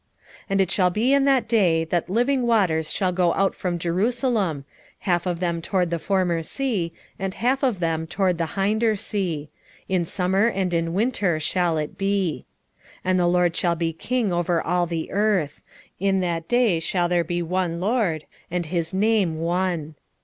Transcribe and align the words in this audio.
14:8 0.45 0.45
And 0.49 0.61
it 0.61 0.71
shall 0.71 0.89
be 0.89 1.13
in 1.13 1.25
that 1.25 1.47
day, 1.47 1.83
that 1.85 2.09
living 2.09 2.47
waters 2.47 2.91
shall 2.91 3.11
go 3.11 3.35
out 3.35 3.53
from 3.53 3.77
Jerusalem; 3.77 4.65
half 5.01 5.27
of 5.27 5.39
them 5.39 5.61
toward 5.61 5.91
the 5.91 5.99
former 5.99 6.41
sea, 6.41 6.91
and 7.19 7.35
half 7.35 7.61
of 7.61 7.79
them 7.79 8.07
toward 8.07 8.39
the 8.39 8.47
hinder 8.57 8.95
sea: 8.95 9.51
in 9.87 10.03
summer 10.05 10.47
and 10.47 10.73
in 10.73 10.95
winter 10.95 11.39
shall 11.39 11.77
it 11.77 11.99
be. 11.99 12.45
14:9 12.93 12.95
And 13.05 13.19
the 13.19 13.27
LORD 13.27 13.55
shall 13.55 13.75
be 13.75 13.93
king 13.93 14.33
over 14.33 14.59
all 14.59 14.87
the 14.87 15.11
earth: 15.11 15.61
in 15.99 16.19
that 16.21 16.47
day 16.47 16.79
shall 16.79 17.07
there 17.07 17.23
be 17.23 17.43
one 17.43 17.79
LORD, 17.79 18.25
and 18.49 18.65
his 18.65 18.95
name 18.95 19.37
one. 19.37 19.93